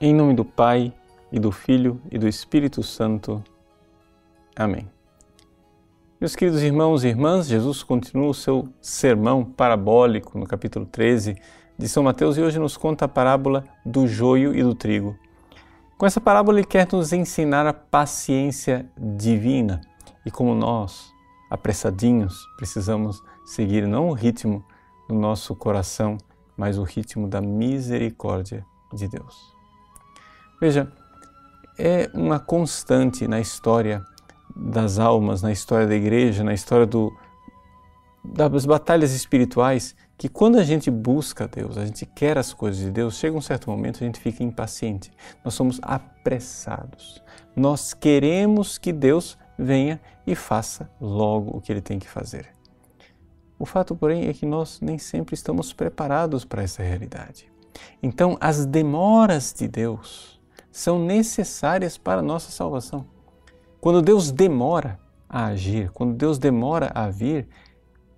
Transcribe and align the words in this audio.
Em 0.00 0.12
nome 0.12 0.34
do 0.34 0.44
Pai, 0.44 0.92
e 1.30 1.38
do 1.38 1.52
Filho, 1.52 2.00
e 2.10 2.18
do 2.18 2.26
Espírito 2.26 2.82
Santo. 2.82 3.42
Amém. 4.56 4.90
Meus 6.20 6.34
queridos 6.34 6.62
irmãos 6.62 7.04
e 7.04 7.08
irmãs, 7.08 7.46
Jesus 7.46 7.84
continua 7.84 8.28
o 8.28 8.34
seu 8.34 8.68
sermão 8.80 9.44
parabólico 9.44 10.36
no 10.36 10.46
capítulo 10.46 10.84
13 10.84 11.36
de 11.78 11.88
São 11.88 12.02
Mateus 12.02 12.36
e 12.36 12.40
hoje 12.40 12.58
nos 12.58 12.76
conta 12.76 13.04
a 13.04 13.08
parábola 13.08 13.64
do 13.86 14.06
joio 14.08 14.52
e 14.52 14.64
do 14.64 14.74
trigo. 14.74 15.16
Com 15.96 16.06
essa 16.06 16.20
parábola, 16.20 16.58
ele 16.58 16.66
quer 16.66 16.88
nos 16.90 17.12
ensinar 17.12 17.64
a 17.64 17.72
paciência 17.72 18.90
divina 18.98 19.80
e 20.26 20.30
como 20.30 20.56
nós, 20.56 21.12
apressadinhos, 21.48 22.44
precisamos 22.56 23.22
seguir 23.44 23.86
não 23.86 24.08
o 24.08 24.12
ritmo 24.12 24.64
do 25.08 25.14
nosso 25.14 25.54
coração, 25.54 26.18
mas 26.56 26.78
o 26.78 26.82
ritmo 26.82 27.28
da 27.28 27.40
misericórdia 27.40 28.66
de 28.92 29.06
Deus. 29.06 29.53
Veja, 30.64 30.88
é 31.78 32.10
uma 32.14 32.40
constante 32.40 33.28
na 33.28 33.38
história 33.38 34.02
das 34.56 34.98
almas, 34.98 35.42
na 35.42 35.52
história 35.52 35.86
da 35.86 35.94
igreja, 35.94 36.42
na 36.42 36.54
história 36.54 36.86
do, 36.86 37.14
das 38.24 38.64
batalhas 38.64 39.12
espirituais, 39.12 39.94
que 40.16 40.26
quando 40.26 40.56
a 40.56 40.64
gente 40.64 40.90
busca 40.90 41.46
Deus, 41.46 41.76
a 41.76 41.84
gente 41.84 42.06
quer 42.06 42.38
as 42.38 42.54
coisas 42.54 42.80
de 42.80 42.90
Deus, 42.90 43.16
chega 43.16 43.36
um 43.36 43.42
certo 43.42 43.68
momento 43.68 44.02
a 44.02 44.06
gente 44.06 44.18
fica 44.18 44.42
impaciente. 44.42 45.12
Nós 45.44 45.52
somos 45.52 45.78
apressados. 45.82 47.22
Nós 47.54 47.92
queremos 47.92 48.78
que 48.78 48.90
Deus 48.90 49.36
venha 49.58 50.00
e 50.26 50.34
faça 50.34 50.88
logo 50.98 51.58
o 51.58 51.60
que 51.60 51.70
ele 51.70 51.82
tem 51.82 51.98
que 51.98 52.08
fazer. 52.08 52.46
O 53.58 53.66
fato, 53.66 53.94
porém, 53.94 54.28
é 54.28 54.32
que 54.32 54.46
nós 54.46 54.80
nem 54.80 54.96
sempre 54.96 55.34
estamos 55.34 55.74
preparados 55.74 56.42
para 56.42 56.62
essa 56.62 56.82
realidade. 56.82 57.52
Então, 58.02 58.38
as 58.40 58.64
demoras 58.64 59.52
de 59.52 59.68
Deus, 59.68 60.34
são 60.74 60.98
necessárias 60.98 61.96
para 61.96 62.18
a 62.18 62.22
nossa 62.22 62.50
salvação. 62.50 63.06
Quando 63.80 64.02
Deus 64.02 64.32
demora 64.32 64.98
a 65.28 65.46
agir, 65.46 65.88
quando 65.92 66.14
Deus 66.14 66.36
demora 66.36 66.90
a 66.92 67.08
vir, 67.08 67.46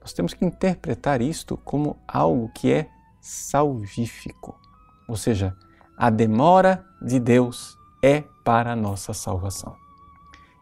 nós 0.00 0.14
temos 0.14 0.32
que 0.32 0.46
interpretar 0.46 1.20
isto 1.20 1.58
como 1.58 1.98
algo 2.08 2.50
que 2.54 2.72
é 2.72 2.88
salvífico. 3.20 4.58
Ou 5.06 5.14
seja, 5.14 5.54
a 5.94 6.08
demora 6.08 6.82
de 7.02 7.20
Deus 7.20 7.76
é 8.02 8.24
para 8.42 8.72
a 8.72 8.76
nossa 8.76 9.12
salvação. 9.12 9.76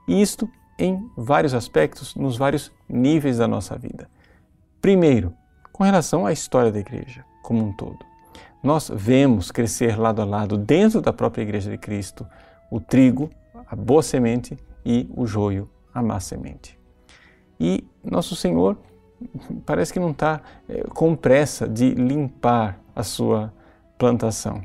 E 0.09 0.21
isto 0.21 0.51
em 0.77 1.09
vários 1.17 1.55
aspectos, 1.55 2.17
nos 2.17 2.37
vários 2.37 2.73
níveis 2.89 3.39
da 3.39 3.47
nossa 3.47 3.79
vida. 3.79 4.11
Primeiro, 4.81 5.33
com 5.73 5.85
relação 5.85 6.27
à 6.27 6.33
história 6.33 6.73
da 6.73 6.81
igreja 6.81 7.25
como 7.45 7.65
um 7.65 7.73
todo 7.73 8.16
nós 8.67 8.91
vemos 8.93 9.53
crescer 9.53 9.97
lado 9.97 10.21
a 10.21 10.25
lado, 10.25 10.59
dentro 10.59 11.01
da 11.01 11.13
própria 11.13 11.43
Igreja 11.43 11.71
de 11.71 11.79
Cristo, 11.79 12.27
o 12.69 12.81
trigo, 12.81 13.31
a 13.67 13.77
boa 13.77 14.03
semente, 14.03 14.59
e 14.85 15.09
o 15.17 15.25
joio, 15.25 15.71
a 15.95 16.03
má 16.03 16.19
semente. 16.21 16.79
E 17.59 17.85
nosso 18.05 18.35
Senhor 18.37 18.77
parece 19.65 19.93
que 19.93 20.01
não 20.01 20.11
está 20.11 20.41
é, 20.69 20.83
com 20.89 21.15
pressa 21.17 21.69
de 21.69 21.91
limpar 21.95 22.79
a 22.95 23.03
sua 23.03 23.53
plantação. 23.97 24.63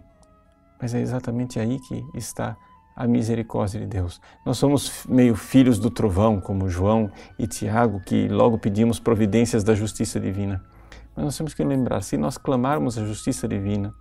Mas 0.82 0.94
é 0.94 1.00
exatamente 1.00 1.60
aí 1.60 1.80
que 1.80 2.04
está 2.16 2.58
a 2.96 3.08
misericórdia 3.08 3.80
de 3.80 3.86
Deus. 3.86 4.20
Nós 4.46 4.58
somos 4.58 5.06
meio 5.08 5.36
filhos 5.36 5.80
do 5.80 5.90
trovão, 5.90 6.42
como 6.42 6.68
João 6.68 7.10
e 7.38 7.48
Tiago, 7.48 8.02
que 8.02 8.28
logo 8.28 8.58
pedimos 8.58 9.00
providências 9.00 9.64
da 9.64 9.74
justiça 9.74 10.20
divina. 10.20 10.64
Mas 11.16 11.26
nós 11.26 11.38
temos 11.38 11.54
que 11.54 11.64
lembrar, 11.64 12.02
se 12.02 12.18
nós 12.18 12.38
clamarmos 12.38 12.98
a 12.98 13.06
justiça 13.06 13.48
divina, 13.48 13.94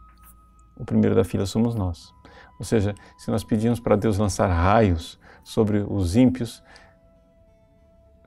o 0.76 0.84
primeiro 0.84 1.14
da 1.14 1.24
fila 1.24 1.44
somos 1.44 1.74
nós. 1.74 2.14
Ou 2.58 2.64
seja, 2.64 2.94
se 3.18 3.30
nós 3.30 3.42
pedimos 3.42 3.80
para 3.80 3.96
Deus 3.96 4.18
lançar 4.18 4.46
raios 4.46 5.18
sobre 5.42 5.78
os 5.78 6.16
ímpios, 6.16 6.62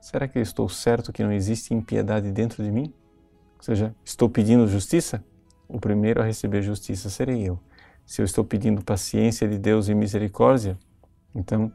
será 0.00 0.28
que 0.28 0.38
eu 0.38 0.42
estou 0.42 0.68
certo 0.68 1.12
que 1.12 1.22
não 1.22 1.32
existe 1.32 1.72
impiedade 1.72 2.30
dentro 2.30 2.62
de 2.62 2.70
mim? 2.70 2.92
Ou 3.56 3.62
seja, 3.62 3.94
estou 4.04 4.28
pedindo 4.28 4.66
justiça? 4.66 5.24
O 5.68 5.80
primeiro 5.80 6.20
a 6.20 6.24
receber 6.24 6.62
justiça 6.62 7.08
serei 7.08 7.48
eu. 7.48 7.58
Se 8.04 8.20
eu 8.20 8.24
estou 8.24 8.44
pedindo 8.44 8.84
paciência 8.84 9.48
de 9.48 9.58
Deus 9.58 9.88
e 9.88 9.94
misericórdia, 9.94 10.78
então 11.34 11.72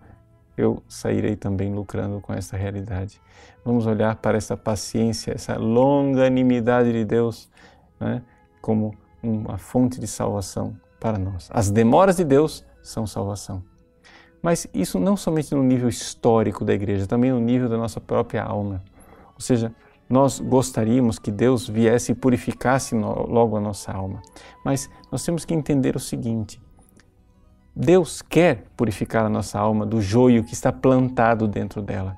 eu 0.59 0.83
sairei 0.87 1.35
também 1.35 1.73
lucrando 1.73 2.19
com 2.19 2.33
essa 2.33 2.57
realidade. 2.57 3.21
Vamos 3.63 3.85
olhar 3.85 4.15
para 4.17 4.37
essa 4.37 4.57
paciência, 4.57 5.31
essa 5.33 5.57
longanimidade 5.57 6.91
de 6.91 7.05
Deus 7.05 7.49
né, 7.99 8.21
como 8.61 8.93
uma 9.21 9.57
fonte 9.57 9.99
de 9.99 10.07
salvação 10.07 10.75
para 10.99 11.17
nós. 11.17 11.49
As 11.53 11.71
demoras 11.71 12.17
de 12.17 12.23
Deus 12.23 12.65
são 12.81 13.07
salvação. 13.07 13.63
Mas 14.41 14.67
isso 14.73 14.99
não 14.99 15.17
somente 15.17 15.53
no 15.53 15.63
nível 15.63 15.89
histórico 15.89 16.63
da 16.63 16.73
igreja, 16.73 17.05
também 17.05 17.31
no 17.31 17.39
nível 17.39 17.67
da 17.67 17.77
nossa 17.77 17.99
própria 17.99 18.43
alma. 18.43 18.81
Ou 19.33 19.41
seja, 19.41 19.73
nós 20.09 20.39
gostaríamos 20.39 21.19
que 21.19 21.31
Deus 21.31 21.67
viesse 21.67 22.13
e 22.13 22.15
purificasse 22.15 22.95
logo 22.95 23.57
a 23.57 23.61
nossa 23.61 23.91
alma. 23.91 24.21
Mas 24.63 24.89
nós 25.11 25.23
temos 25.23 25.45
que 25.45 25.53
entender 25.53 25.95
o 25.95 25.99
seguinte: 25.99 26.59
Deus 27.81 28.21
quer 28.21 28.65
purificar 28.75 29.25
a 29.25 29.29
nossa 29.29 29.57
alma 29.57 29.85
do 29.85 30.01
joio 30.01 30.43
que 30.43 30.53
está 30.53 30.69
plantado 30.69 31.47
dentro 31.47 31.81
dela. 31.81 32.13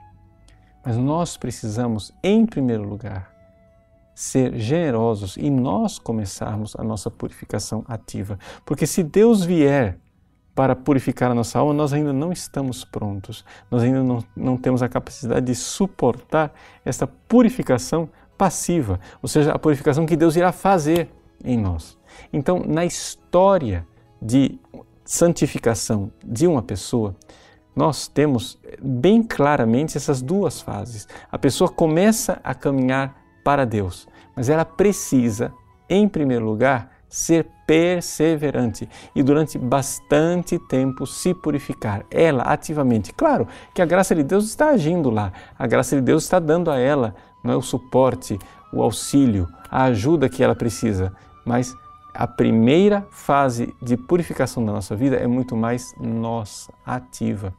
Mas 0.84 0.98
nós 0.98 1.38
precisamos, 1.38 2.12
em 2.24 2.48
primeiro 2.48 2.82
lugar, 2.82 3.32
ser 4.16 4.58
generosos 4.58 5.38
e 5.38 5.52
nós 5.52 6.00
começarmos 6.00 6.76
a 6.76 6.84
nossa 6.84 7.12
purificação 7.12 7.86
ativa. 7.88 8.40
Porque 8.66 8.88
se 8.88 9.04
Deus 9.04 9.44
vier 9.44 10.00
para 10.56 10.76
purificar 10.76 11.30
a 11.30 11.36
nossa 11.36 11.60
alma, 11.60 11.76
nós 11.76 11.94
ainda 11.94 12.12
não 12.12 12.32
estamos 12.32 12.84
prontos, 12.84 13.46
nós 13.70 13.84
ainda 13.84 14.02
não, 14.02 14.24
não 14.36 14.58
temos 14.58 14.82
a 14.82 14.90
capacidade 14.90 15.46
de 15.46 15.54
suportar 15.54 16.52
essa 16.84 17.06
purificação 17.06 18.10
passiva, 18.36 19.00
ou 19.22 19.30
seja, 19.30 19.52
a 19.52 19.60
purificação 19.60 20.08
que 20.08 20.18
Deus 20.18 20.36
irá 20.36 20.52
fazer 20.52 21.12
em 21.46 21.56
nós. 21.56 22.00
Então, 22.34 22.64
na 22.68 22.84
história 22.84 23.86
de 24.20 24.60
santificação 25.12 26.10
de 26.24 26.48
uma 26.48 26.62
pessoa, 26.62 27.14
nós 27.76 28.08
temos 28.08 28.58
bem 28.82 29.22
claramente 29.22 29.98
essas 29.98 30.22
duas 30.22 30.62
fases. 30.62 31.06
A 31.30 31.38
pessoa 31.38 31.70
começa 31.70 32.40
a 32.42 32.56
caminhar 32.56 33.14
para 33.44 33.66
Deus, 33.66 34.08
mas 34.34 34.48
ela 34.48 34.64
precisa, 34.64 35.52
em 35.90 36.08
primeiro 36.08 36.46
lugar, 36.46 36.92
ser 37.10 37.46
perseverante 37.68 38.88
e 39.14 39.22
durante 39.22 39.58
bastante 39.58 40.58
tempo 40.70 41.06
se 41.06 41.34
purificar, 41.34 42.06
ela 42.10 42.44
ativamente. 42.44 43.12
Claro 43.12 43.50
que 43.76 43.82
a 43.82 43.86
graça 43.86 44.16
de 44.16 44.24
Deus 44.24 44.46
está 44.46 44.70
agindo 44.70 45.10
lá, 45.10 45.34
a 45.60 45.68
graça 45.68 45.98
de 45.98 46.02
Deus 46.02 46.24
está 46.24 46.40
dando 46.40 46.72
a 46.72 46.80
ela 46.80 47.14
não 47.44 47.54
é 47.54 47.58
o 47.58 47.62
suporte, 47.62 48.40
o 48.72 48.82
auxílio, 48.82 49.46
a 49.70 49.84
ajuda 49.84 50.30
que 50.30 50.42
ela 50.42 50.56
precisa, 50.56 51.12
mas 51.46 51.76
a 52.14 52.28
primeira 52.28 53.06
fase 53.10 53.74
de 53.82 53.96
purificação 53.96 54.66
da 54.66 54.72
nossa 54.72 54.96
vida 54.96 55.16
é 55.16 55.28
muito 55.28 55.56
mais 55.56 55.94
nossa, 56.00 56.74
ativa. 56.86 57.54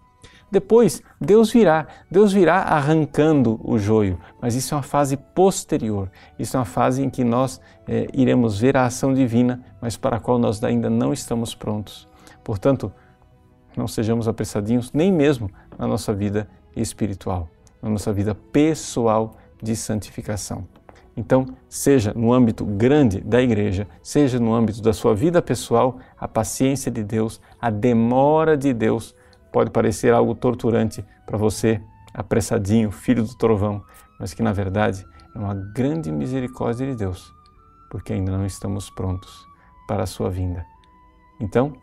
Depois, 0.51 1.03
Deus 1.19 1.51
virá, 1.51 1.87
Deus 2.11 2.31
virá 2.31 2.57
arrancando 2.57 3.59
o 3.65 3.79
joio, 3.79 4.19
mas 4.39 4.55
isso 4.55 4.75
é 4.75 4.77
uma 4.77 4.83
fase 4.83 5.17
posterior, 5.17 6.11
isso 6.39 6.57
é 6.57 6.61
uma 6.61 6.67
fase 6.67 7.03
em 7.03 7.09
que 7.09 7.25
nós 7.25 7.59
é, 7.89 8.07
iremos 8.13 8.61
ver 8.61 8.77
a 8.77 8.85
ação 8.85 9.15
divina, 9.15 9.65
mas 9.81 9.97
para 9.97 10.17
a 10.17 10.21
qual 10.21 10.39
nós 10.39 10.63
ainda 10.63 10.91
não 10.91 11.11
estamos 11.11 11.55
prontos. 11.55 12.07
Portanto, 12.45 12.93
não 13.75 13.89
sejamos 13.89 14.29
apressadinhos, 14.29 14.93
nem 14.93 15.11
mesmo 15.11 15.51
na 15.79 15.87
nossa 15.87 16.13
vida 16.13 16.47
espiritual, 16.77 17.49
na 17.81 17.89
nossa 17.89 18.13
vida 18.13 18.35
pessoal 18.35 19.39
de 19.63 19.75
santificação. 19.75 20.67
Então, 21.17 21.47
seja 21.69 22.13
no 22.15 22.33
âmbito 22.33 22.65
grande 22.65 23.21
da 23.21 23.41
igreja, 23.41 23.87
seja 24.03 24.41
no 24.41 24.55
âmbito 24.55 24.81
da 24.81 24.93
sua 24.93 25.15
vida 25.15 25.43
pessoal, 25.43 25.99
a 26.19 26.27
paciência 26.27 26.91
de 26.91 27.05
Deus, 27.05 27.41
a 27.61 27.71
demora 27.71 28.57
de 28.57 28.73
Deus 28.73 29.15
pode 29.53 29.71
parecer 29.71 30.15
algo 30.15 30.35
torturante 30.35 31.05
para 31.27 31.37
você, 31.37 31.81
apressadinho, 32.15 32.91
filho 32.91 33.23
do 33.23 33.35
trovão, 33.37 33.85
mas 34.19 34.33
que 34.33 34.43
na 34.43 34.53
verdade 34.53 35.05
é 35.35 35.39
uma 35.39 35.55
grande 35.55 36.11
misericórdia 36.11 36.87
de 36.87 36.95
Deus, 36.95 37.33
porque 37.91 38.15
ainda 38.15 38.33
não 38.33 38.47
estamos 38.47 38.89
prontos 38.89 39.47
para 39.87 40.05
a 40.05 40.07
sua 40.07 40.31
vinda. 40.31 40.65
Então, 41.39 41.75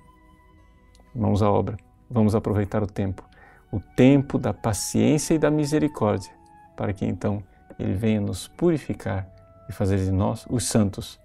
vamos 1.14 1.44
à 1.44 1.52
obra, 1.52 1.78
vamos 2.10 2.34
aproveitar 2.34 2.82
o 2.82 2.88
tempo, 2.88 3.24
o 3.72 3.80
tempo 3.96 4.40
da 4.40 4.54
paciência 4.54 5.36
e 5.36 5.38
da 5.38 5.52
misericórdia, 5.52 6.32
para 6.76 6.94
que 6.94 7.06
então 7.06 7.44
ele 7.80 7.94
venha 7.94 8.20
nos 8.20 8.48
purificar 8.48 9.28
e 9.70 9.72
fazer 9.72 9.98
de 9.98 10.12
nós 10.12 10.46
os 10.50 10.66
santos 10.66 11.20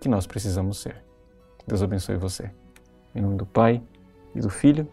que 0.00 0.08
nós 0.08 0.26
precisamos 0.26 0.78
ser. 0.78 1.02
Deus 1.66 1.82
abençoe 1.82 2.16
você. 2.16 2.50
Em 3.14 3.20
nome 3.20 3.36
do 3.36 3.46
Pai, 3.46 3.82
e 4.34 4.40
do 4.40 4.48
Filho, 4.48 4.88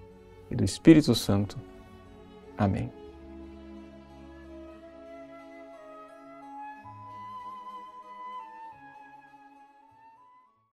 e 0.50 0.56
do 0.56 0.64
Espírito 0.64 1.14
Santo. 1.16 1.58
Amém. 2.58 2.99